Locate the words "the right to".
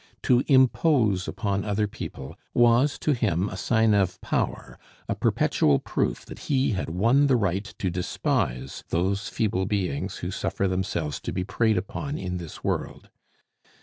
7.27-7.91